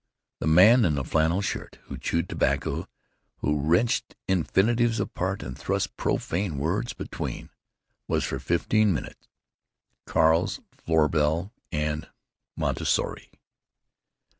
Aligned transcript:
The 0.39 0.47
man 0.47 0.83
in 0.83 0.95
the 0.95 1.03
flannel 1.03 1.43
shirt, 1.43 1.77
who 1.83 1.95
chewed 1.95 2.27
tobacco, 2.27 2.87
who 3.41 3.61
wrenched 3.61 4.15
infinitives 4.27 4.99
apart 4.99 5.43
and 5.43 5.55
thrust 5.55 5.95
profane 5.95 6.57
words 6.57 6.93
between, 6.93 7.51
was 8.07 8.23
for 8.23 8.39
fifteen 8.39 8.93
minutes 8.95 9.27
Carl's 10.07 10.59
Froebel 10.71 11.53
and 11.71 12.09
Montessori. 12.55 13.29